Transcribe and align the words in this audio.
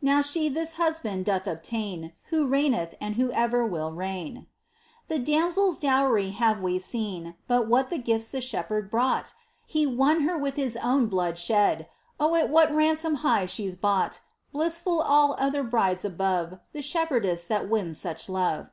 Now 0.00 0.22
she 0.22 0.48
this 0.48 0.76
Husband 0.80 1.22
doth 1.26 1.46
obtain 1.46 2.14
Who 2.30 2.46
reigneth, 2.46 2.94
and 3.02 3.16
Who 3.16 3.30
e'er 3.32 3.66
will 3.66 3.92
reign. 3.92 4.46
The 5.08 5.18
damsel's 5.18 5.76
dowry 5.76 6.30
have 6.30 6.58
we 6.62 6.78
seen. 6.78 7.34
But 7.46 7.66
what 7.68 7.90
the 7.90 7.98
gifts 7.98 8.30
the 8.32 8.40
Shepherd 8.40 8.90
brought? 8.90 9.34
He 9.66 9.86
won 9.86 10.22
her 10.22 10.38
with 10.38 10.56
His 10.56 10.78
own 10.78 11.08
blood 11.08 11.36
shed! 11.36 11.86
Oh! 12.18 12.34
at 12.34 12.48
what 12.48 12.74
ransom 12.74 13.16
high 13.16 13.44
she's 13.44 13.76
bought! 13.76 14.20
Blissful 14.52 15.02
all 15.02 15.36
other 15.38 15.62
brides 15.62 16.02
above 16.06 16.60
The 16.72 16.80
shepherdess 16.80 17.44
that 17.44 17.68
wins 17.68 18.00
such 18.00 18.30
love 18.30 18.70